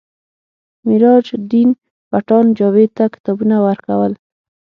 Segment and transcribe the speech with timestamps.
[0.85, 1.69] میراج الدین
[2.09, 4.11] پټان جاوید ته کتابونه ورکول